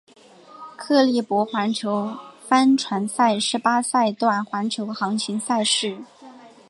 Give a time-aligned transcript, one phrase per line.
[0.75, 2.17] 克利伯环球
[2.47, 5.99] 帆船赛是八赛段环球航行赛事。